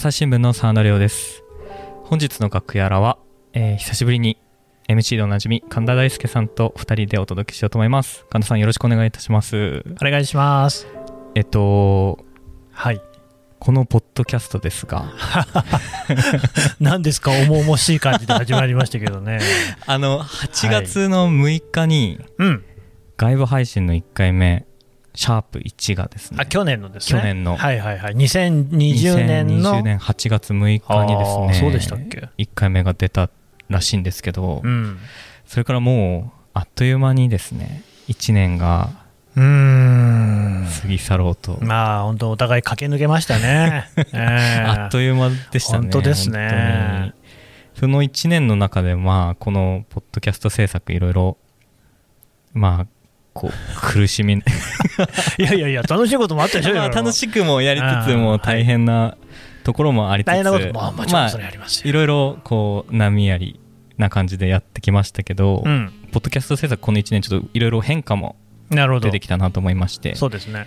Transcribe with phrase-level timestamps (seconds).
[0.00, 1.44] 朝日新聞の沢田亮です
[2.04, 3.18] 本日の楽屋らは、
[3.52, 4.40] えー久しぶりに
[4.88, 10.86] MC でおなじみ神田大輔さんと2人でお届けしようと思います神田さんよろしくお願いいたしますお願いします。
[11.34, 12.18] えっと
[12.72, 13.02] はい。
[13.58, 15.12] このポッドキャストですが
[16.80, 19.38] 何ですか、重々しい感じで始まりましたけどね。
[19.86, 22.64] あの8月の6日にうん。
[23.18, 24.64] 外部配信の1回目
[25.14, 27.20] シャープ1がですねあ、去年のですね。
[27.20, 28.14] 去年のはいはいはい。
[28.14, 29.74] 2020年の。
[29.74, 33.30] 2020年8月6日にですあねーそうでしたっけ？1回目が出た
[33.68, 34.98] らしいんですけど、うん。
[35.46, 38.90] それからもうあっという間にですね1年が
[39.36, 40.66] うーん。
[40.82, 43.90] 過ぎ去ろうと、まあ、本当お互い駆け抜けましたね。
[43.96, 47.12] ええあっという間でしたね本当ですね
[47.74, 51.38] その1年の中でまあこのポッドキャスト制作いろいろ
[52.52, 52.86] まあ
[53.32, 54.34] こう苦しみ
[55.38, 59.16] いやいやいや、楽しいこともあったでしょ、楽しくもやりつつも大変な
[59.64, 61.30] ところもありつつ大変なことも、まあ、まあ。
[61.84, 63.60] いろいろこう波あり
[63.98, 65.92] な感じでやってきましたけど、うん。
[66.12, 68.36] ポッドキャスト制作この1年ちょっといろいろ変化も
[68.70, 69.20] 出て。
[69.20, 70.66] きたなと思いましてそうですね。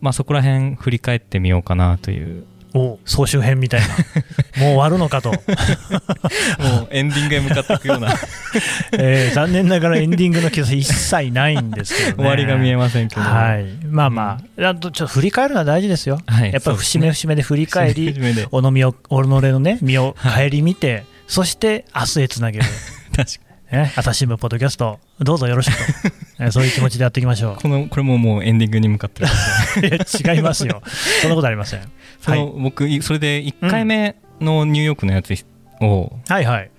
[0.00, 2.55] まあそこら辺振り返ってみようかなというお
[3.04, 3.86] 総集編みたいな。
[4.60, 5.30] もう終わるのかと。
[5.30, 8.14] もうエンディングへ向かっていくような
[8.98, 12.14] えー残念ながらエンディングの兆し一切ないんですけどね。
[12.16, 16.18] 終わりが見えませんけど、はい、まあまあ、あとちょっと振り返るのは大事ですよ。
[16.26, 22.64] はいやっぱり節目節目で振り返り、節目でおのみを、己のね、身を顧みて、そして明日へつなげる。
[23.16, 25.74] 確かね、朝日新聞ポッドキャスト、どうぞよろしく
[26.52, 29.28] そういう気持ちでやっていきましょに このこれももうエンディングに向かってる
[29.76, 29.80] う。
[29.86, 30.82] いや違いますよ。
[31.20, 31.80] そんなことありません。
[32.20, 35.34] その、僕いそれで1回目のニューヨークのやつ
[35.80, 36.70] をはいはい。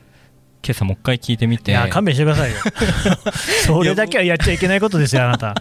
[0.63, 2.58] 今朝もう一回聞いてみていや、勘弁してくださいよ。
[3.65, 5.55] それだけはやっちゃいけないことですよ、あなた。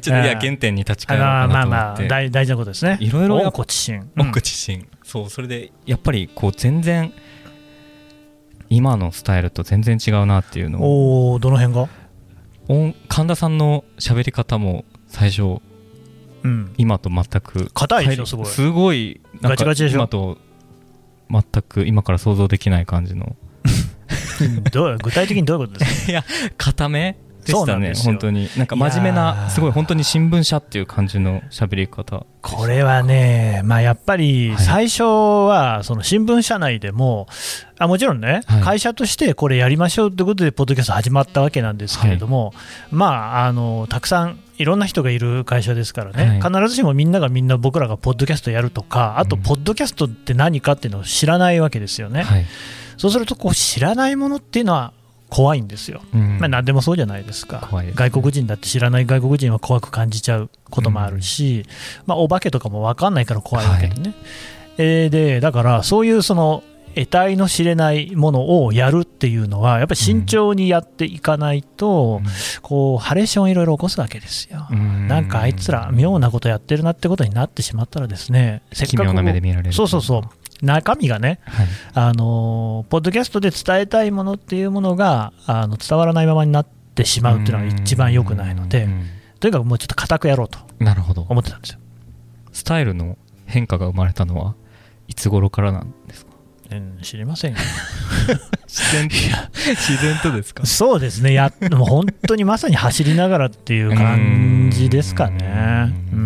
[0.00, 2.98] ちょっといや原点に立ちあ返ろうかまあまあ大大事なことですね。
[3.00, 3.94] いろいろやっ温故知新。
[4.16, 7.12] うん奥自身そうそれでやっぱりこう全然
[8.68, 11.30] 今のスタイルと全然違うなっていうのを。
[11.30, 11.88] おおどの辺が？
[12.68, 15.60] 音神田さんの喋り方も最初
[16.42, 16.74] うん。
[16.78, 17.70] 今と全く。
[17.74, 18.46] 硬いでしょ、すごい。
[18.46, 19.96] すごいガチガチでしょ？
[19.96, 20.38] 今と
[21.30, 23.36] 全く今から想像できない感じの。
[24.40, 26.24] う んどう具体的にどういうことですか？
[26.58, 27.16] 固め？
[27.46, 28.48] でそうしたね本当に。
[28.56, 32.26] なんか真面目なすごい本当に新聞社っていう感じの喋り方。
[32.42, 34.64] これはね、まあ、やっぱりはい。
[34.64, 37.26] 最初はその新聞社内でも、
[37.78, 38.62] あもちろんね、はい。
[38.62, 42.52] 会社としてこれやりましょうということで、ポッドキャスト始まったわけなんですけれども、
[42.90, 52.22] まあ、あのたくさんいろんな人がいる会社ですからね、は必ずしもみんながみんな僕らがポッドキャストやるとか、あと、うんポッドキャストって何かっていうのを知らないわけですよね。
[52.22, 52.46] はい。
[52.96, 54.92] そうするとこう、知らないものっていうのは
[55.28, 56.02] 怖いんですよ。
[56.14, 56.38] うん。
[56.38, 57.68] まあ、何でもそうじゃないですか。
[57.72, 57.92] ね。
[57.94, 61.64] 外国人だって知らない外国人は怖く感じちゃうこともあるし、
[62.06, 64.14] まあ、お化けとかも分かんないから怖いわけでね、
[64.78, 66.62] えーでだからそういうその
[66.96, 72.22] 得体の知れないものをやるっていうのはやっぱり慎重にやっていかないと、
[72.62, 74.66] こうハレーションをいろいろ起こすわけですよ。
[74.70, 75.06] うん。
[75.06, 80.22] なんかあいつら妙なことやってるなってことになってしまったらですねせっかく奇妙な目で見られるそうそうそう
[80.62, 81.66] 中身がねはい。
[81.94, 89.06] あのポッドキャストで伝えたいものっていうものがあの伝わらないままになってしまうっていうのが一番良くないのでうん
[89.40, 91.26] とにかくもうちょっと固くやろうとなるほど。
[91.28, 91.78] 思ってたんですよ、
[92.52, 94.54] スタイルの変化が生まれたのは
[95.08, 96.32] いつ頃からなんですか？
[96.72, 97.58] うん知りませんよ。
[98.66, 99.14] 自然と
[99.76, 100.66] 自然とですか？
[100.66, 101.32] そうですね。
[101.32, 105.92] やもう本当にまさに走りながらっていう感じですかね。
[106.12, 106.22] ううん。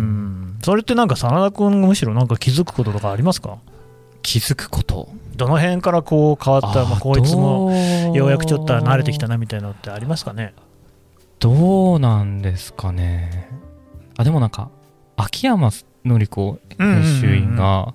[0.53, 0.59] ん。
[0.63, 3.57] それってなんか真田君がむしろなんか気づくこととかありますか？
[4.21, 5.09] 気づくこと。
[5.35, 10.53] どの辺からこう変わったまあ、こいつももようやくちょっと慣れてきたなみたいなのってありますかね？
[11.39, 13.49] どうなんですかね。
[14.17, 14.69] あでもなんか
[15.17, 15.71] 秋山
[16.03, 17.93] 紀子編集員が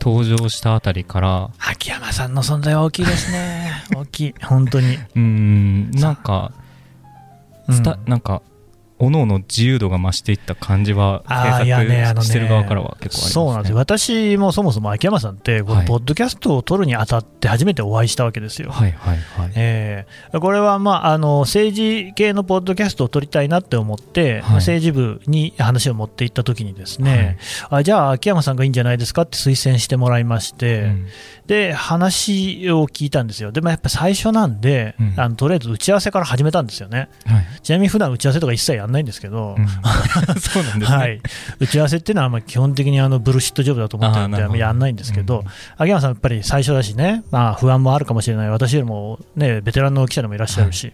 [0.00, 1.50] 登場したあたりから。
[1.58, 3.72] 秋山さんの存在は大きいですね。
[3.94, 4.34] 大きい。
[4.44, 6.52] 本当に、 うーんなんか
[7.68, 8.42] うんなんか
[8.98, 13.32] 各々自由度が増していった感じは制作してる側からは結構ありますね。
[13.32, 13.76] そうなんですよ。
[13.76, 18.70] 私もそもそも秋山さんって、このはいポッドキャストを撮るにあたって初めてお会いしたわけですよ。
[18.70, 19.52] はいはいはい。
[19.54, 24.54] えーこれは、まあ、あの政治系のポッドキャストを撮りたいなって思って、はい。
[24.56, 27.38] 政治部に話を持っていったときにですね、
[27.70, 31.06] あじゃあ秋山さんがいいんじゃないですかって推薦してもらいまして、うん。
[31.46, 35.14] で話を聞いたんですよ、でもやっぱ最初なんで、うん。
[35.16, 37.46] あのとりあえず打ち合わせから始めたんですよね、はい。
[37.62, 39.66] ちなみに普段打ち合わせとか一切やんないんですけど、うん。
[40.40, 41.20] そうなんですね、はい、
[41.60, 45.44] 打ち合わせっていうのはまあ基本的にあのブルシットジョブだと思ってるんでやんないんですけど、うん
[45.78, 50.92] 秋山さん、やっぱり最初だしね、まあ、不安もあるかもしれない、私よりも、ね、ベテランの記者でもいらっしゃるし、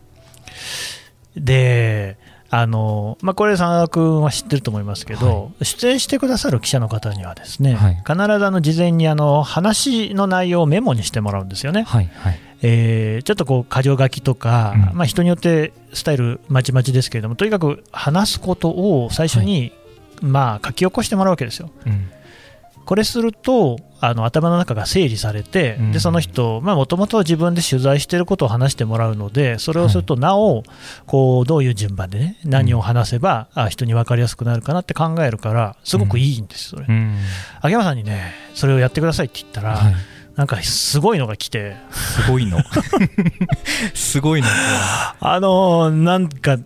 [1.36, 2.16] で
[2.54, 11.84] あのまあ、これ、佐野君は知ってると思いますけど、はい、出演してくださる記者の方には、ですね、はい、必ずあの事前にあの話の内容をメモにしてもらうんですよね。
[11.84, 19.72] はいはいえー、ちょっとこう箇条書きとか、うん、まあ、人によってスタイルまちまちですけれども、とにかく話すことを最初に、
[20.20, 21.70] まあ、書き起こしてもらうわけですよ。
[21.86, 22.10] うん。
[22.84, 30.64] これするとあの頭の中が整理されて、でその人、もともと自分で取材していることを話してもらうので、それをすると、なお
[31.06, 36.86] こうどういう順番で、ね、何を話せば、あ人に分かりやすくなるかなって考えるから、すごくいいんです、それ。
[37.60, 39.94] 秋山さんにね、それをやってくださいって言ったら、はい
[40.36, 41.76] なんかすごいのが来て。
[41.90, 42.58] すごいの。
[43.94, 44.48] すごいの。
[45.20, 46.56] あのなんか、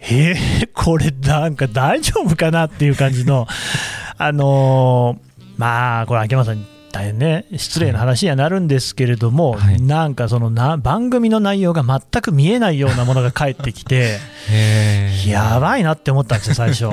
[0.00, 3.46] えー、これなんか大丈夫かなっていう感じの、
[4.18, 14.18] あのーまあ、これ、秋山さんに大変ね、失礼な話にはなるんですけれども、はい、なんかそのな番組の内容が全く見えないようなものが返ってきて、
[15.26, 16.90] やばいなって思ったんですよ、最初。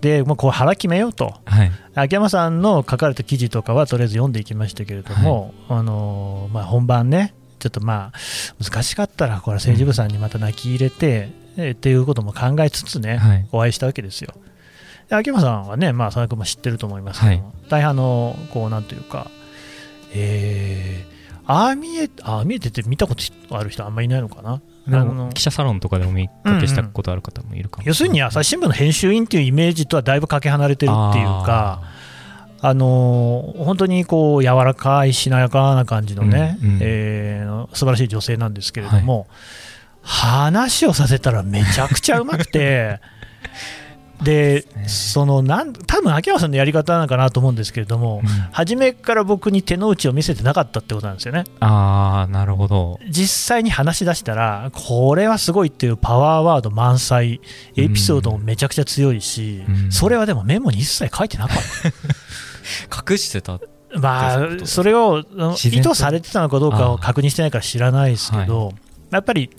[0.00, 8.18] で、もうこう腹決めようと、はい、秋山さんの書かれた記事とかはとりあえず読んでいきましたけれども、はい、あのまあ、本番ね、ちょっとまあ
[8.62, 14.34] 難しかったら、これ政治部さんにまた泣き入れて、うん、えっていうことも考えつつね、はい、お会いしたわけですよ。
[15.10, 19.30] 秋山さんはね、まあ、佐々君も知ってると思いますけど、はい、大半の、こう、なんというか、
[20.14, 21.13] えー、
[21.46, 24.60] ああ見え、ああ見えてて見たことある人あんまりいないのかな？
[24.86, 31.82] あの記者サロンとかでお見かけしたことある方もいるかも、うんうん、要するに朝日新聞の編集員っていうイメージとはだいぶかけ離れてるっていうか、
[32.60, 39.20] あのー、本当にこう柔らかい、しなやかな感じのね、うんうん、えー、素晴らしい女性なんですけれども、
[40.02, 43.00] はい、話をさせたらめちゃくちゃうまくて、
[44.24, 51.44] で、そのなん多分秋山さんのやり方なのかなと思うんですけれども、うん、初めから僕に手の内を見せてなかったってことなんですよね。
[51.60, 52.98] あなるほど。
[53.08, 57.40] 実際に話し出したら、これはすごいっていうパワーワード満載、
[57.76, 61.56] エピソードもめちゃくちゃ強いし、うん、それはでもメモに一切書いてなかっ
[62.88, 63.12] た。
[63.12, 63.60] 隠してた
[63.96, 65.22] まあ、それを
[65.64, 68.72] 意図されてたのかどうかを確認してないから知らないですけど、
[69.10, 69.50] やっぱり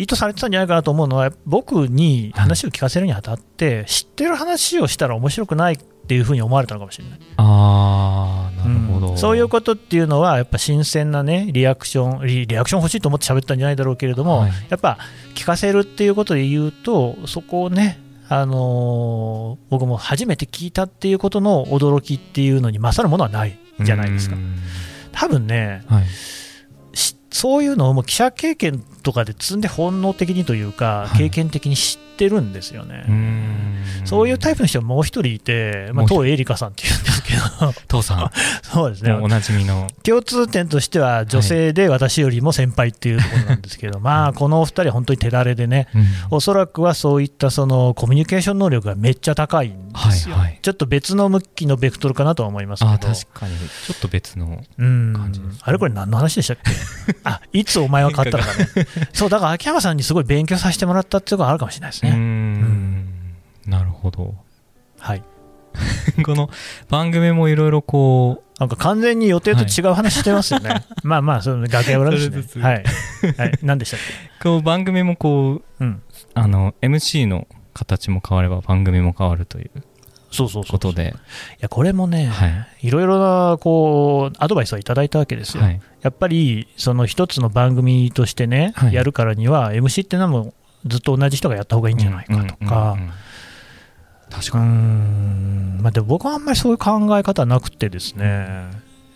[0.00, 7.18] 意図されてたんじゃないかなと思うのは、僕に話を聞かせるにあたって、知ってる話をしたら面白くないっていうふうに思われたのかもしれない。
[7.36, 14.96] あなるほど、うん、そういうことっていうのは、やっぱ新鮮なね、リアクションリ、リアクション欲しいと思って喋ったんじゃないだろうけれども、はい、やっぱ
[15.34, 18.00] 聞かせるっていうことで言うと、そこをね、
[18.30, 24.36] あのー、僕も初めて聞いたっていうことの驚きっていうのに勝るものはないじゃないですか。
[25.12, 26.04] 多分ね、はい。
[27.32, 33.04] そういうのをもう記者経験とかで積んで本能的にというか、経験的に知ってるんですよね。
[34.04, 38.30] そういうタイプの人はもう一人いて、まあ、当エリカさんっていうんですけど、 父さん、
[38.62, 39.88] そうですね、おなじみの。
[40.02, 53.56] 共通点としては、女性で私よりも先輩っていうところなんですけど、はい、まあ、このお二人は本当に手だれでね、うん、おそらくはそういったそのコミュニケーション能力がめっちゃ高いんですよ、はいはい、ちょっと別の向きのベクトルかなとは思いますけど、確かに、
[53.86, 56.70] ちょっと別の感じ、ね、あれ、これ、何の話でしたっけ？
[57.24, 58.68] あいつお前は買ったのかね、
[59.12, 62.10] そうだから秋山さんにすごい勉強させてもらったっていうのがあるかもしれないですね。
[62.12, 63.06] うん
[63.66, 64.34] なるほど。
[64.98, 65.22] はい。
[66.24, 66.50] この
[66.88, 68.50] 番組もいろいろこう。
[68.60, 70.68] なんか完全に予定と違う話してますよね。
[70.68, 72.62] はい、まあまあ、その崖裏ですね。
[72.62, 72.84] はい。
[73.38, 73.58] はい。
[73.62, 74.30] 何でしたっけ？
[74.44, 76.02] こう番組もこう、うん、
[76.34, 79.70] あの、MC の形も変われば番組も変わるという。
[80.30, 81.14] そうそうそうことで。
[81.58, 82.46] いや、これもね、は
[82.82, 85.62] い、いろいろな、こう、アドバイスをいただいたわけですよ。
[85.62, 90.54] はい、やっぱり、その一つの番組としてね、はい、やるからには、MC ってのも
[90.86, 92.96] ずっと同じ人がやった方がいいんじゃないかとか、
[94.30, 95.82] 確かに。
[95.82, 98.70] まあ、でも僕はあんまりそういう考え方なくてですね、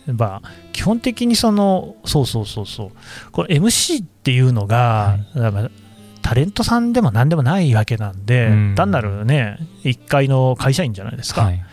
[0.07, 5.84] まあ、基本的にその、そうそうそうそう、これ MC っていうのが、はい、
[6.25, 11.43] タレントさんでもなんでもないわけなんで、うん、単なるね、1階の会社員じゃないですか。
[11.43, 11.63] はい、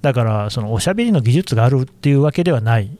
[0.00, 2.90] だから、そのおしゃべりの技術があるっていうわけではない、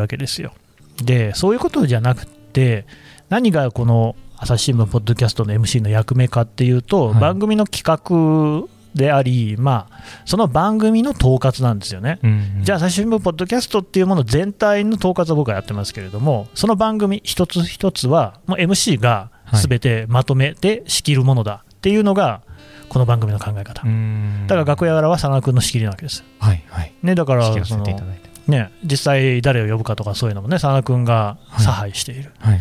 [0.00, 0.52] わけですよ。
[1.00, 2.86] で、そういうことじゃなくて、
[3.28, 22.42] 何がこの朝日新聞ポッドキャストの MC の役目かっていうと、はい、番組の企画であり、まあ、その番組の統括なんですよね、うんうん、じゃあ、朝日新聞ポッドキャストっていうもの全体の統括を僕はやってますけれども、その番組一つ一つは、もう MC がすべてまとめて仕切るものだっていうのが、
[22.88, 23.84] この番組の考え方、だか
[24.54, 26.24] ら楽屋裏は佐野君の仕切りなわけです。
[26.38, 26.92] はいはい。
[27.02, 27.84] ね、だからその
[28.46, 32.32] ね、実際誰を呼ぶかとかそういうのもね、佐野君が差配している。
[32.38, 32.54] はい。
[32.54, 32.60] はい、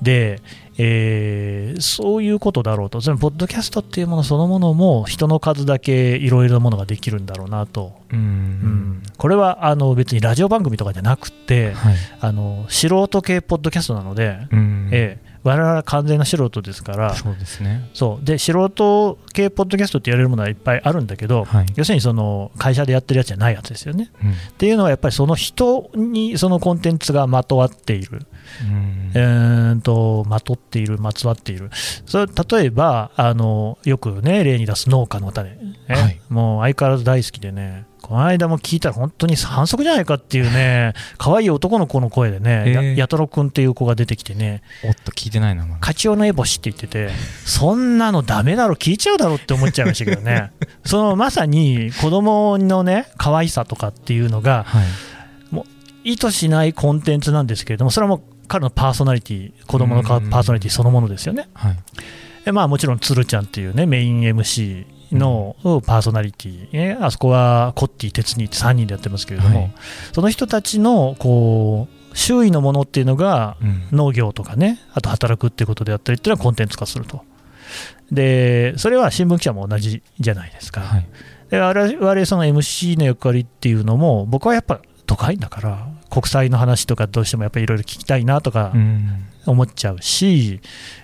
[0.00, 0.40] で
[0.78, 17.88] えー、そういうことだろうと、そのポッドキャストっていうものそのものも人の数だけいろいろなものができるんだろうなと、うん、うん、これはあの別にラジオ番組とかじゃなくて、はい、あの素人系ポッドキャストなので、うん、えー我々は完全な素人ですから、そうですね。
[17.94, 18.24] そう。
[18.24, 21.66] で素人系ポッドキャストって言われるものはいっぱいあるんだけど、はい。
[21.76, 24.10] 要するにその会社でやってるやつじゃないやつですよね。
[24.22, 24.30] うん。
[24.30, 28.26] っていうのはやっぱりその人にそのコンテンツがまとわっている、
[28.62, 29.10] うん。
[29.14, 31.70] えーんとまとっている、まつわっている、
[32.06, 35.56] それ例えばあのよくね例に出す農家の種、ね
[35.88, 36.20] はい。
[36.28, 47.10] もう相変わらず大好きでね、この間も聞いたら本当に反則じゃないかっていうね、 可愛い男の子の声でね、えーややとろくんっていう子が出てきてね、おっと、聞いてないな、カチオのエボシって言ってて、
[47.44, 50.50] そんなのダメだろ、聞いちゃうだろって思っちゃいましたけどね、
[50.84, 54.84] そのまさに子供のね、可愛さとかっていうのが、はい。
[56.04, 61.48] 意図しないコンテンツなんですけれども、それはもう彼のパーソナリティ、子供のパーソナリティそのものですよね。
[61.54, 61.76] はい。
[62.44, 69.74] でまあ、もちろん、つるちゃんっていうね、メイン MC のパーソナリティ、ねあそこはコッティ、テツニーって3人でやってますけれども、はい
[70.12, 77.24] その人たちのこう周囲のものっていうのが、うん農業とかね、あと働くっていうことであったりっていうのはコンテンツ化すると。
[78.10, 80.80] で、それは新聞記者も同じじゃないですか。
[80.80, 81.06] はい。
[81.50, 90.60] で我々その MC の役割っていうのも、僕はやっぱ都会だから、国際の話とかどうしてもやっぱりいろいろ聞きたいなとかうん思っちゃうし、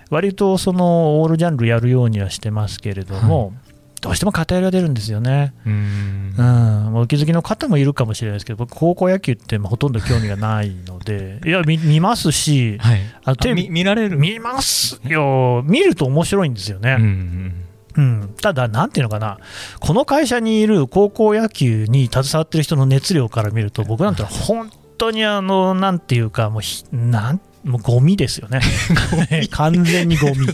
[0.09, 3.53] 割とそのオールジャンルやるようにはしてますけれども、
[4.01, 5.53] どうしても偏りが出るんですよね。
[5.65, 6.33] うん。
[6.37, 12.99] うん、お気づきの方もいるかもしれないですけど、僕、高校野球ってまあほとんど興味がないので、いや、見見ますし、はい。
[13.23, 14.17] あのテレビ見られる？
[14.17, 16.97] 見ますよ、見ると面白いんですよね。
[16.99, 17.65] うん。
[17.97, 19.39] うん、ただ、なんていうのかな、
[19.79, 28.61] この会社にいる高校野球に携わってる人の熱量から見ると、僕なんて本当にあの、なんていうか、もうひなんもうゴミですよね、
[29.51, 30.47] 完全にゴミ。
[30.47, 30.49] い。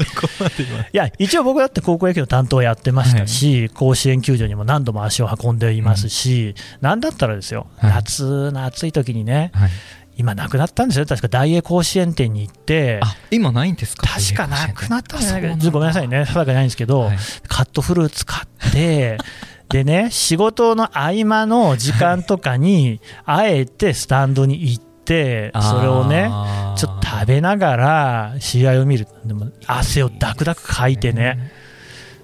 [0.91, 7.91] や、一応僕だって高校野球の担当やってましたし、甲子園球場にも何度も足を運んでいますし、なんだったらですよ、はい。
[7.91, 9.69] 夏の暑い時にね、はい。
[10.17, 12.99] 今、なくなったんですよ、確か大英甲子園店に行って。
[13.03, 14.07] あ、今ないんですか？
[14.07, 17.17] 確かなくなったんじゃないかごめんなさいね、定かないんですけど、はい。
[17.47, 19.17] カットフルーツ買って、
[19.69, 26.29] でね、仕事の合間の時間とかに、あえてスタンドに行って、それをね、
[26.77, 26.84] ちょっと
[27.19, 31.51] 食べながら試合を見る、でも汗をダクダクかいてね、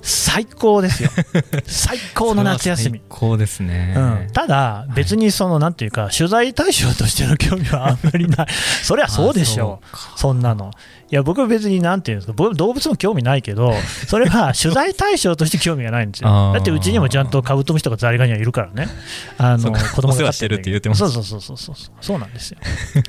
[0.01, 1.09] 最高ですよ、
[1.65, 2.99] 最高の夏休み。
[2.99, 3.93] 最高ですね。
[3.95, 8.47] うん、ただ、別にその、なんていうか、取材対象としての興味はあんまりない、
[8.83, 10.71] そりゃそうでしょう、あそんなの。
[11.11, 13.73] いや、僕は別になんていうんですか、僕動物も興味ないけど、
[14.07, 16.53] それは取材対象として興味がないんですよ。
[16.53, 18.87] だってうちにもちゃんとカブトムシとかザリガニはいるからね、
[19.37, 22.57] あの子供が飼お世話してるって言ってますそうそうそうそうそう、そうなんですよ。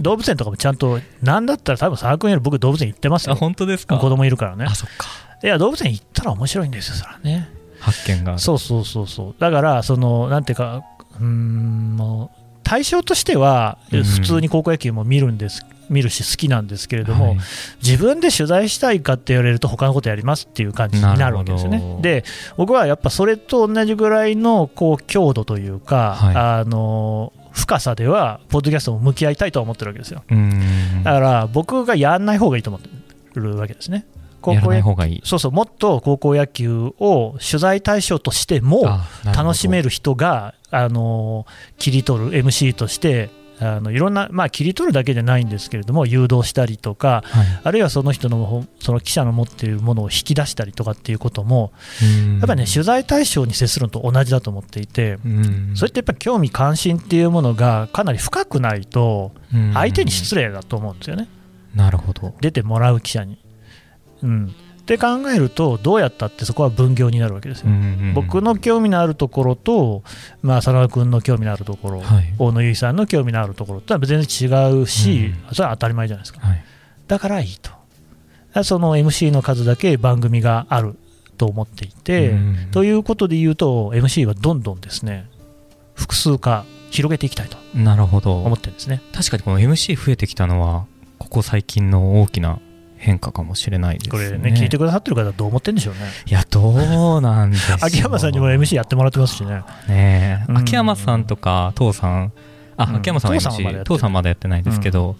[0.01, 3.37] 動物園とかもちゃんと、なんだったら多分、沢君より僕、動物園行ってますあ、よ。
[3.37, 4.75] 本当ですか子供いるからねあ、。
[4.75, 5.07] そっか。
[5.43, 7.49] いや、動物園行ったら面白いんですよ、そらね。
[7.81, 8.39] 発見が。
[8.39, 10.83] そうそうそうそう、だから、そのなんていうか、
[11.19, 17.39] うーん、もう対象としては、うん普通に高校野球も見るんです、見るし、好きなんですけれども、はい
[17.83, 22.25] 自分で取材したいかって言われると、他のことやりますっていう感じになるわけですよねで、
[22.57, 30.25] 僕はやっぱそれと同じぐらいのこう強度というか、はいあの深さでは、ポッドキャストも向き合いたいとは思ってるわけですよ。
[30.31, 31.03] うん。
[31.05, 32.89] だから、僕がやんない方がいいと思って
[33.35, 34.07] るわけですね。
[34.43, 35.21] 高校野ない方がいい。
[35.25, 41.47] そうそう、もっと高校野球を取材対象としても、楽しめる人が、あの
[41.79, 43.29] 切り取る MC として
[43.61, 51.73] あのいろんな、まあ、切り取るだけじゃないんですけれども誘導したりとかはいあるいはその人のほその記者の持っているものを引き出したりとかっていうことも
[52.03, 55.19] うんやっぱりね取材対象に接するのと同じだと思っていて。
[55.25, 61.29] うんそれってやっぱり興味関心っていうものがかなり深くないとうん相手に失礼だと思うんですよね、
[61.75, 62.35] なるほど。
[62.41, 63.39] 出てもらう記者に。
[64.23, 67.69] うん、って考えるとどうやったってそこは分業になるわけですよ。
[68.15, 70.03] 僕の興味のあるところと、
[70.43, 76.47] まあ、佐野君の興味のあるところ、はい大野由依さんの興味のあるところとは全然違うし、うそれは当たり前じゃないですか。
[76.47, 76.65] はい
[77.09, 77.71] だからいいと。
[78.65, 80.95] その MC の数だけ番組がある
[81.37, 85.29] と思っていて、うんということで言うと、MC はどんどんですね、
[85.95, 89.03] 複数化、広げていきたいとなるほど思ってるんですね。
[89.13, 90.87] 確かにこの MC 増えてきたのは
[91.19, 92.61] ここ最近の大きな
[93.03, 94.11] 変化かもしれないですね。
[94.11, 96.01] これね、聞いてくださってる方はどう思ってるんでしょうね。
[96.25, 97.79] いやどうなんでしょう。
[97.81, 99.63] 秋山さんにも MC やってもらってますしね。
[99.89, 100.51] ねえ。
[100.51, 102.33] うん秋山さんとか父さん。
[102.77, 102.97] あ、うん。
[102.97, 103.85] 秋山さんは MC る。
[103.85, 105.17] 父さんまだやってないですけど、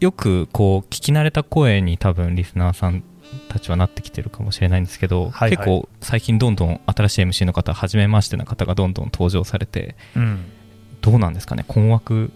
[0.00, 3.04] よくこう聞き慣れた声に多分リスナーさん
[3.48, 5.50] たちはなってきてるかもしれないんですけど、はいはい。
[5.50, 10.44] 結構最近どんどん新しい MC の方初めましてな方がどんどん登場されてうん。
[11.00, 11.64] どうなんですかね。
[11.68, 12.32] 困惑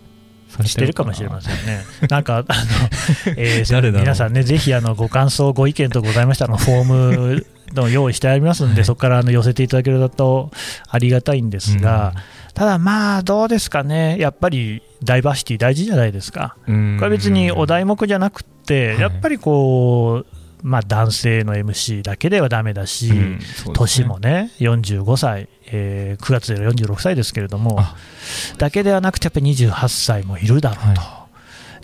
[0.65, 1.85] しててるるかもしれませんね。
[2.09, 2.47] なんか、あの、
[3.37, 8.85] えー皆さんね、ぜひあのご感想、ご意見とございましたのフォームの用意してありますんで、はい。
[8.85, 10.51] そこからあの寄せていただけると
[10.89, 12.15] ありがたいんですが、
[12.55, 16.57] ただまあ、どうですかね、やっぱりダイバーシティ大事じゃないですか。
[16.67, 16.97] うん。
[16.99, 19.01] これ別にお題目じゃなくって、はい。
[19.01, 23.39] やっぱりこう、まあ、男性の MC だけではだめだし、うんね。
[23.75, 27.97] 年もね、45歳、えー9月で46歳ですけれどもあ、
[28.59, 31.03] だけではなくて、やっぱり28歳もいるだろうと、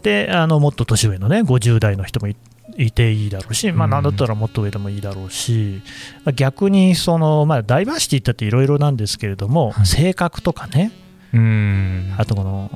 [0.02, 2.36] であのもっと年上のね、50代の人もい
[2.76, 3.90] いていいだろうし、まあ、うん。
[3.90, 5.82] なんだったらもっと上でもいいだろうし、
[6.24, 9.86] まあ逆にその、まあ、ダイバーシティっていろいろなんですけれども、はい。
[9.86, 10.92] 性格とかね、
[11.32, 12.14] うん。
[12.16, 12.70] あとこの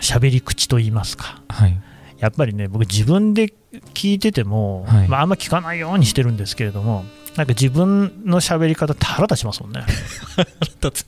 [0.00, 1.42] 喋り口といいますか。
[1.48, 1.78] はい
[2.18, 3.52] やっぱりね、僕、自分で
[3.94, 5.08] 聞いてても、はい。
[5.08, 7.04] まあ、あんま聞かないようにしてるんですけれども、
[7.36, 9.84] なんか自分の喋り方って腹立ちますもんね。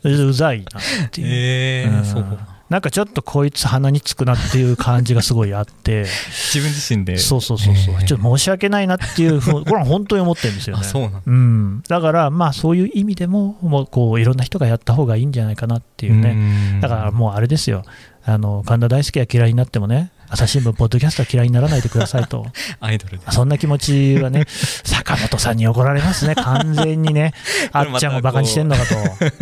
[0.05, 1.27] うざいなっていう。
[1.29, 2.05] えうん。
[2.05, 2.39] そう
[2.71, 6.07] なんかちょっとこいつ鼻につくなっていう感じがすごいあって、
[6.53, 7.19] 自分自身で。
[7.19, 8.05] そうそうそうそう、えー。
[8.05, 10.83] ちょっと申し訳ないなっていうふう、 これは本当に思ってるんですよね。
[10.83, 11.21] あそうなんだ。
[11.27, 17.83] うん、だから、まあ、そういう意味でも、もうこういろんな人がやった方がいいんじゃないかなっていうね、ねだからもうあれですよ、
[18.25, 22.47] あの神田大輔が嫌いになってもね、朝日新聞、ポッドキャストは嫌いにならないでくださいと、
[22.79, 23.33] アイドルで。
[23.33, 24.45] そんな気持ちはね、
[24.85, 27.35] 坂本さんに怒られますね、完全にね、
[27.73, 28.95] あっちゃんをバカにしてんのかと。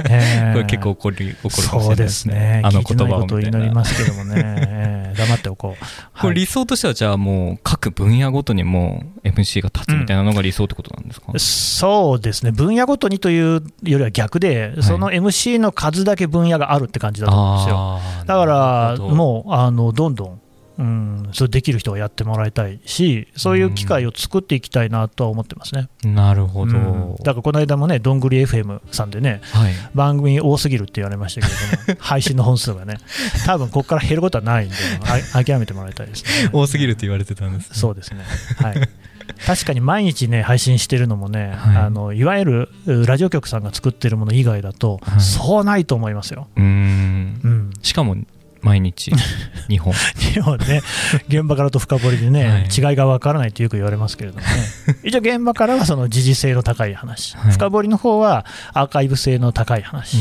[0.08, 0.52] ええ。
[0.54, 5.14] これ結構怒り怒るかもしれそうないですね、あの言葉をことを祈りますけどもね、ええ。
[5.18, 5.70] 黙っておこう。
[5.72, 6.20] はい。
[6.22, 18.00] これ理想としてはじゃあもう各分野ごとにもう MC が立つみたいなのが理想ってことなんですか、そうですね、分野ごとにというよりは逆で、その MC の数だけ分野があるって感じだと思うんですよ。
[18.26, 20.40] だから、もうあのどんどん、
[20.78, 25.88] うん、それできる人はやってもらいたいし、そういう機会を作っていきたいなとは思ってますね。
[26.04, 32.98] なるほど、うんだからこの間もね、どんぐり FM さんでね、はい番組多すぎるって言われましたけれども、 配信の本数がね、
[33.44, 34.76] 多分ここから減ることはないんで、
[35.32, 36.50] あ諦めてもらいたいですね。
[36.52, 38.22] 多すぎるって言われてたんです、ね、そうですね。
[38.62, 38.88] はい。
[39.46, 46.48] 確かに毎日ね、配信してるのもね、はいあのいわゆるうラジオ局さんが作ってるもの以外だと、はいそうないと思いますよ。
[46.56, 47.70] うーんうん。
[47.82, 48.16] しかも
[48.62, 49.12] 毎日
[49.68, 49.94] 2本。
[50.34, 50.82] でもね、
[51.28, 54.46] 現場からと深掘りでね、違いがわからないってよく言われますけれどもね、
[55.04, 57.52] 一応現場からはその時事性の高い話、はい。
[57.52, 60.20] 深掘りの方はアーカイブ性の高い話っ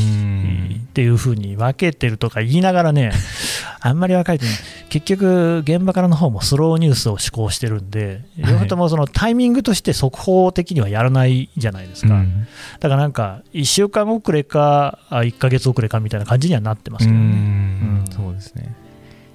[0.92, 3.12] ていうふうに分けてるとか言いながらね、
[3.80, 4.46] あんまり分かれて
[4.88, 8.52] 結局、現場からの方もスローニュースを施行してるんで、はい。
[8.52, 12.46] 両方ともそのタイミングとして速報的にはやらないじゃないですか、うん。
[12.80, 17.24] だからなんか、1週間遅れか、あ1ヶ月遅れかみたいな感じにはなってますけどね。
[17.24, 18.74] うんそうですね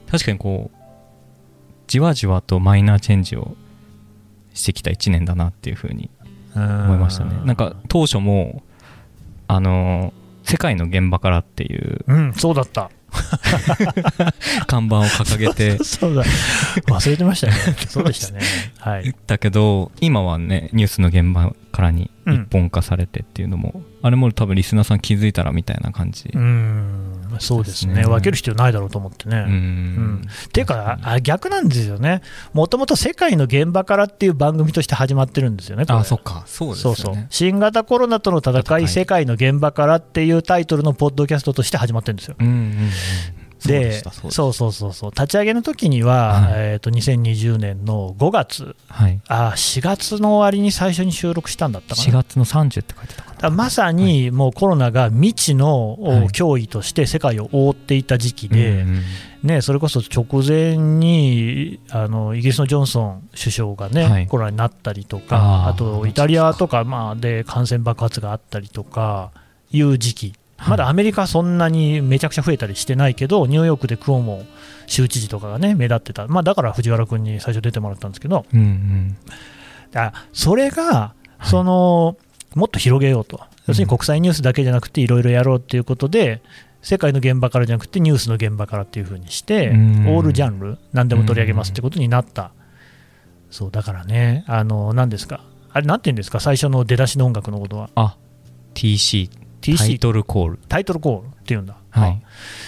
[0.09, 0.77] 確かにこう
[1.87, 3.55] じわじわとマイナーチェンジを
[4.53, 6.09] してきた1年だなっていうふうに
[6.55, 8.63] 思思いましたねなんか当初も
[9.47, 12.91] あの世界の現場からっていううん、そうだった。
[14.65, 16.23] 看板を掲げて そうだ。
[16.87, 17.53] 忘れてましたね。
[17.87, 18.41] そうでしたね。
[18.79, 19.15] はい。
[19.27, 28.03] だけど今はねニュースの現場からに一本化されてっていうのも、あれも多分リスナーさん気づいたらみたいな感じうーん、そうですね。
[28.03, 29.37] 分ける必要ないだろうと思ってね。
[29.37, 30.21] うーん。
[30.21, 32.21] っていうか、あ逆なんですよね。
[32.53, 36.43] もともと世界の現場からっていう番組として始まってるんですよね、あそっか。
[36.45, 36.95] そうですよね。
[36.95, 37.25] そうそう。
[37.31, 42.35] 新型コロナとの戦い、世界の現場からっていうタイトルのポッドキャストとして始まってるんですよ。
[42.39, 46.53] うんうんうんでそうそうそうそう立ち上げの時には、はい。
[46.55, 49.21] えー、と2020年の5月、はい。
[49.27, 52.07] あ4月の終わりに最初に収録したんだったかな。
[52.07, 55.97] 4月の30って書いてたかまさにもうコロナが未知の
[56.33, 59.03] 脅威として世界を覆っていた時期なで、うんうん
[59.43, 64.27] ね、それこそ直前にあのイギリスのジョンソン首相がね、はい。
[64.27, 69.31] コロナになったりとか、あとイタリアとか、まあ、で感染爆発があったりとか
[69.71, 70.33] いう時期、
[70.67, 74.43] まだアメリカはそんなにめちゃくちゃ増えたりしてないけど、ニューヨークでクオモ
[74.87, 79.17] 州知事とかがね、目立ってた、まあ、だから藤原君に最初出てもらったんですけど、うんうん。
[79.91, 82.17] だからそれがその、
[82.55, 86.41] もっと広げようと、要するに国際ニュースだけじゃなくて、いろいろやろうっていうことで、
[86.81, 90.15] 世界の現場からじゃなくて、ニュースの現場からっていうふうにして、うん。
[90.15, 92.51] オールジャンル、何でも取り上げますってことになった、
[93.49, 98.17] そうだからね、あの何ですか、あれ、なんて言うんですか、最初の出だしの音楽のことは、あ
[98.73, 99.29] TC
[99.77, 102.21] タイトルコールタイトルコールっていうんだ、はい。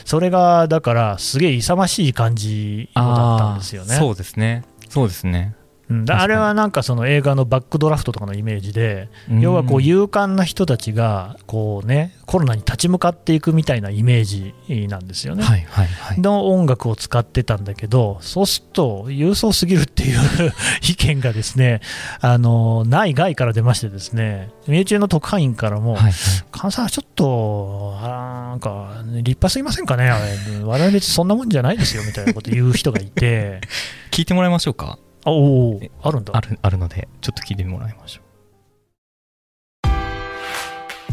[0.06, 3.96] それがだから、すげえ勇ましい感じだったんですよね。
[3.96, 4.64] そうですね。
[4.90, 5.56] そうですね
[5.90, 6.06] うん。
[6.06, 9.42] だあれはなんかその映画のバックドラフトとかのイメージで、うん。
[9.42, 14.54] 要はこう勇敢な人たちがこう、ね、コロナに立ち向かっていくみたいなイメージ
[14.88, 15.44] なんですよね。
[15.44, 16.22] はいはいはい。
[16.22, 20.20] の音楽を使ってたんだけど、そうすると、郵送すぎるっていう
[20.88, 21.82] 意見がですね、
[22.22, 26.14] あの内外から出まして、ですね身内の特派員からも、はいはい
[26.52, 33.60] 関西はちょっと、あなんか、立派すぎませんかね、あれ我々別にそんなもんじゃないですよみたいなこと言う人がいて、
[34.12, 36.38] 聞いてもらいましょうかあおーあるんだ。
[36.38, 36.42] あ。
[36.42, 38.26] るあるのでちょっと聞いてもらいましょう。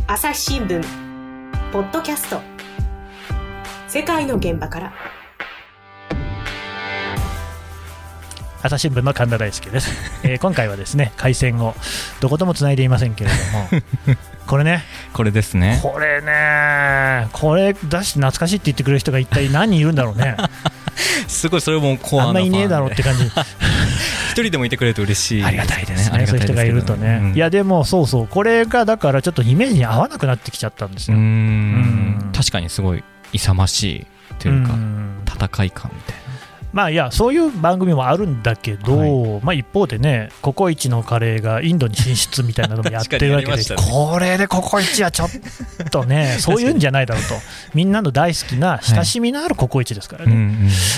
[0.07, 0.85] 朝日新聞
[1.73, 2.41] ポッドキャスト。
[3.89, 4.93] 世界の現場から。
[8.63, 9.91] 朝日新聞の神田大輔です、
[10.23, 11.75] えー今回はですね回線を
[12.21, 14.17] どこともつないでいませんけれども。
[14.47, 14.85] これね。
[15.15, 15.81] これですね。
[15.83, 20.37] これねこれ出して懐かしいって言ってくれる人が一体何人いるんだろうね
[21.29, 23.25] すごいそれもコアなあんまいねえだろうって感じ。
[24.33, 25.45] 一人でもいてくれると嬉しい。
[25.45, 26.15] ありがたいですね。
[26.15, 27.35] ありがたですけどそういう人がいるとね、うん。
[27.35, 28.29] いやでもそうそう。
[28.29, 31.25] これがだからちょっとイメージに合わなくなってきちゃったんですよ、うーん。
[31.25, 31.29] う
[32.29, 34.07] ん確かにすごい勇ましい
[34.39, 35.23] というかん。
[35.27, 36.22] 戦い感みたい
[36.73, 43.65] まあいやそういう番組もあるんだけど、まあ一方でねココイチのカレーがインドに進出みたいなのもやってるわけで、ね。
[43.91, 45.29] これでココイチはちょっ
[45.91, 47.35] とね そういうんじゃないだろうと。
[47.75, 50.43] みんなの大好きな親しみのあるココイチですからな、ね、うん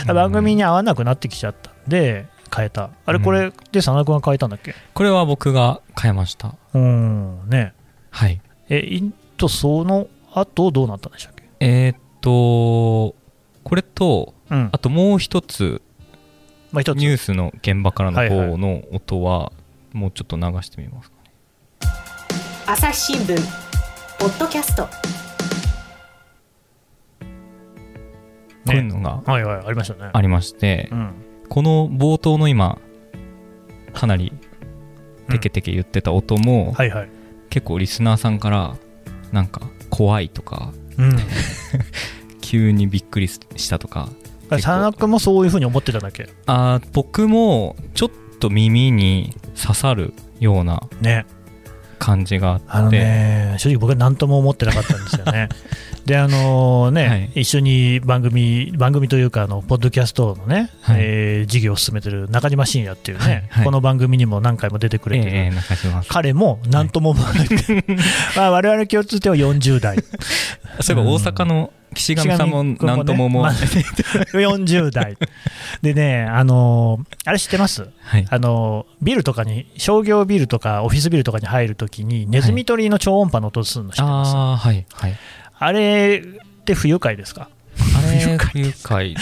[0.08, 2.90] うん番組に合わなくなってきちゃったんで変えた。
[3.04, 4.74] あれこれで佐野君が変えたんだっけ？
[4.94, 6.54] これは僕が変えました。
[6.72, 7.72] うんね。
[8.10, 8.40] はい。
[8.68, 11.42] えインドその後どうなったんでしたっけ？
[11.58, 13.14] えーっと
[13.64, 14.68] これとうん。
[14.72, 15.80] あともう一つ
[16.72, 16.98] まあ一つ。
[16.98, 18.48] ニュースの現場からのはいはい。
[18.50, 19.52] 方の音は
[19.92, 21.22] もうちょっと流してみますかね。
[22.66, 23.36] 朝日新聞
[24.18, 24.88] ポッドキャスト。
[28.66, 30.10] こういうのがはいはいありましたね。
[30.12, 31.10] ありましてうん。
[31.48, 32.78] この冒頭の今
[33.92, 34.32] かなり
[35.30, 37.08] テケテケ言ってた音もはいはい。
[37.50, 38.76] 結構リスナーさんから
[39.32, 41.16] なんか怖いとかうん。
[42.40, 44.08] 急にびっくりしたとか
[44.48, 46.28] 佐野君もそういうふうに思ってただけ。
[46.46, 51.26] あー僕もちょっと耳に刺さるようなね。
[51.98, 55.48] 感じがああのってね、正直僕は何とも思ってなかったんですよね。
[56.06, 57.30] で、あのね、はい。
[57.42, 60.96] 一緒に番組、番組というか、あの、ポッドキャストのね、はい。
[61.00, 63.44] えー事業を進めてる中島信也っていうね、はい。
[63.48, 63.64] はい。
[63.64, 66.04] この番組にも何回も出てくれてる、ええ中島さん。
[66.08, 67.48] 彼も何 とも思わない。
[68.36, 69.98] まあ、我々共通点は40代。
[70.80, 75.16] そういえば大阪の岸上さんも何とも思わない、40代。
[75.82, 77.88] でね、あのあれ知ってます？
[78.00, 78.26] はい。
[78.28, 84.86] あのビルとかに、商業ビルとかオフィスビルとかに入るときに、ネズミ捕りの超音波の音するの知ってます、ああはい。
[84.92, 85.16] はい
[85.64, 87.48] あれって不愉快ですか？
[88.52, 89.16] 不愉快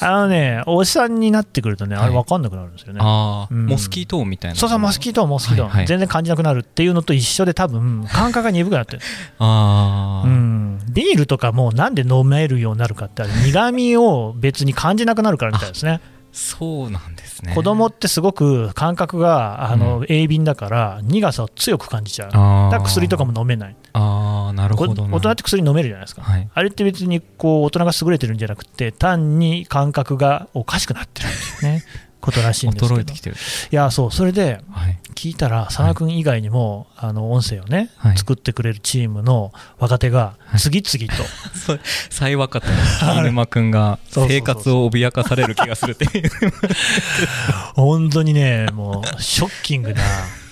[0.00, 2.04] あのね、おじさんになってくるとね、はい。
[2.06, 2.98] あれ分かんなくなるんですよね。
[3.00, 3.66] ああ、うん。
[3.66, 4.56] モスキート音みたいな。
[4.56, 5.86] そうそう、モスキート音、モスキート音、はいはい。
[5.86, 8.96] 全然感じなくなるっていうのと一緒で、多分 感覚が鈍くなって。
[8.96, 9.02] る、
[9.38, 16.00] ああ、うん、ビールとかもなんで飲めるようになるかって、あれ苦味を別に感じなくなるからみたいですね、
[16.32, 17.54] そうなんですね。
[17.54, 20.06] 子供ってすごく感覚があの、うん。
[20.08, 26.22] 鋭敏だから、苦さを強く感じちゃう、だあから薬とかもも飲めない、ああなるほど大人って薬飲めるじゃないですか。
[26.22, 26.48] はい。
[26.52, 31.84] あれって別にこう大人が優れてるんじゃなくて、単に感覚がおかしくなってるっていうね、
[32.22, 32.94] ことらしいんですけど。
[32.94, 33.36] 衰えてきてる。
[33.70, 34.98] いやそうそれではい。
[35.14, 38.18] 聞いたら佐野君以外にも、あの音声をね、はい。
[38.18, 40.60] 作ってくれるチームの若手がはい。
[40.60, 41.24] 次々と、
[41.58, 46.30] そう最若手の飯沼君が生活を脅かされる気がするっていう。
[47.74, 50.00] 本当にねもうショッキングな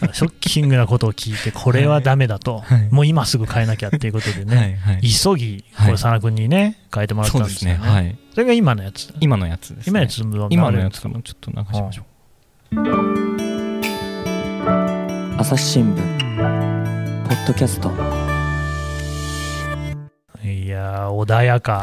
[0.12, 2.88] ショッキングなことを聞いてこれはダメだと、はい。
[2.90, 4.94] もう今すぐ変えなきゃっていうことでね、はい。
[4.96, 5.02] はい。
[5.02, 5.87] 急ぎこはい。
[5.88, 7.79] れ佐野君にね変えてもらったんですよね。
[7.79, 7.90] すね。
[7.90, 8.18] はい。
[8.33, 12.07] それが今のやつ今のやつです、ね、今のやつも今のやつもちょっと流しましょう。
[15.38, 17.29] 朝日新聞。
[17.29, 17.90] ポッドキャスト。
[20.48, 21.83] いやー穏やか。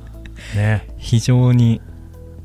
[0.54, 0.86] ね。
[0.98, 1.80] 非常に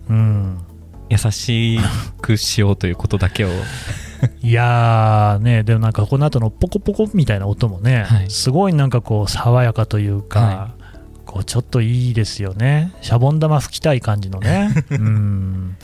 [0.10, 0.64] うん。
[1.10, 1.80] 優し
[2.22, 3.50] くしようということだけを。
[4.42, 8.30] いやーね、でもなんかこの後のポコポコみたいな音もね、はい。
[8.30, 10.70] すごいなんかこう爽やかというか、は
[11.38, 15.78] こうちょっといいですよね、シャボン玉吹きたい感じのね、 うん。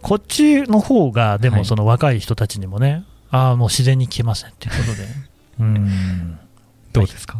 [0.00, 1.58] こっちの方が、ではい。
[1.58, 5.08] もその若い人たちにもね、ああ、もう自然に聞けませんっていうことで、
[5.60, 6.38] うん。
[6.92, 7.38] どうですか？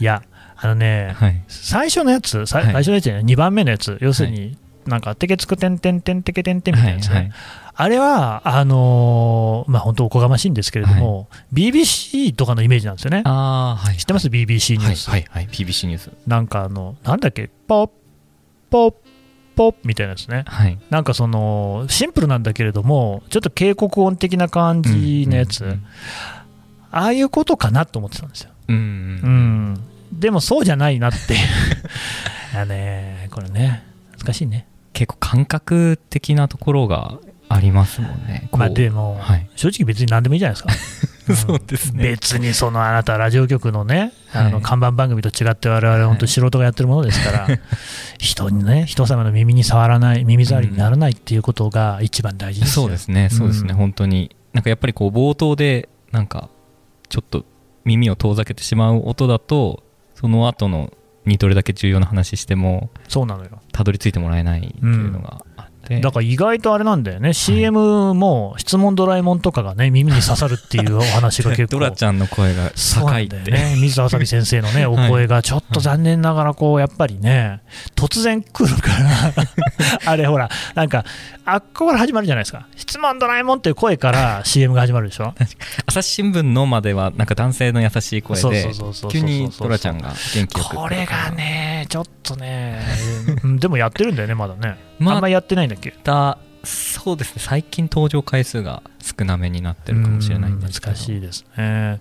[0.00, 0.04] い。
[0.04, 0.22] や、
[0.56, 1.42] あのね、はい。
[1.48, 7.32] 最初のやつ、最初のやつじゃない、2番目のやつ、要するに、なんか、てけつくてんてんてんてけてんてんみたいなやつね、はいはい
[7.74, 13.22] あれは、あのーまあ、本当おこがましいんですけれども、BBC とかのイメージなんですよね。
[13.24, 15.08] ああはい知ってます ?BBC ニュース。
[15.10, 17.90] はいはいはい PBC ニュースなんかあの、なんだっけ、ポッ、
[18.70, 18.94] ポッ、
[19.56, 20.44] ポッみたいなやつね。
[20.46, 25.84] はいなんかその、シンプルなんだけれども、ちょっと警告音的な感じのやつ、うんうん
[26.94, 28.50] ああいうことかなと思ってたんですよ。
[28.68, 28.82] うんうう
[29.30, 29.84] んん。
[30.12, 31.38] でもそうじゃないなっていう。
[32.52, 33.82] いやね、これね、
[34.22, 34.66] 難しいね。
[34.92, 37.18] 結構感覚的なところが
[37.52, 38.48] ありますもんね。
[38.52, 39.48] まあでも、はい。
[39.56, 41.34] 正直別に何でもいいじゃないですか。
[41.34, 42.02] そうですね。
[42.02, 47.48] 別にそのあなたラジオ局のね、あのはい看板番組と違って我々本当素人がやってるものですから、
[48.18, 52.82] 人にね人様の耳に触らない耳障りにならないっていうことが一番大事ですよ。
[52.84, 53.28] そうですね。
[53.30, 53.76] そうですね、うん。
[53.76, 54.34] 本当に。
[54.52, 56.48] なんかやっぱりこう冒頭でなんか
[57.08, 57.44] ちょっと
[57.84, 59.82] 耳を遠ざけてしまう音だと
[60.14, 60.92] その後の
[61.24, 63.60] にどれだけ重要な話してもそうなのよ。
[63.72, 65.44] たどり着いてもらえないっていうのが
[66.00, 71.80] だから意外とあれなんだよね、CM も質問ドラえもんとかがね、耳に刺さるっていうお話が結構。
[71.82, 77.60] ドラちゃんの声が高いって、ね、水野あさみ先生のね、 お声がちょっと残念ながら、こう、やっぱりね、
[77.96, 79.32] 突然来るから、
[80.12, 81.04] あれほら、なんか、
[81.44, 85.34] あっこから始まるじゃないですか、質問ドラえもんっていう声から CM が始まるでしょ。
[85.86, 88.70] 朝日新聞のまではなんか男性の優しい声で
[89.10, 92.80] 急にドラちゃんが元気よくこれがね、ちょっとね、
[93.42, 94.76] うんでもやってるんだよね、まだね。
[95.02, 95.94] まああんまりやってないんだっけ？
[96.04, 97.42] だそうですね。
[97.42, 100.92] 最近登場回数が少なめになってるかもしれないんですけど。
[100.92, 102.00] 難しいですね。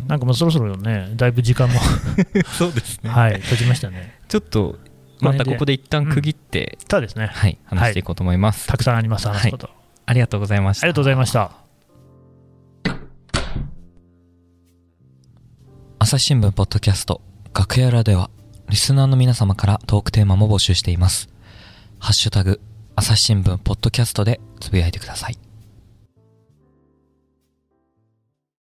[0.00, 0.08] うん。
[0.08, 1.80] なんかもうそろそろね、だいぶ時間も、
[2.58, 4.18] そうですね、はい、閉じましたね。
[4.28, 4.78] ちょっと
[5.20, 9.70] またここで一旦区切って、ただですね、はい話していこうと思います、たくさんあります、話すこと。
[10.04, 10.84] ありがとうございました。
[10.84, 11.52] ありがとうございました。
[15.98, 17.22] 朝日新聞ポッドキャスト
[17.54, 18.28] 楽屋裏では
[18.68, 21.30] リスナーの皆様からトークテーマも募集しています。
[22.04, 22.60] ハッシュタグ
[22.96, 25.43] 朝日新聞ポッドキャストでつぶやいてください。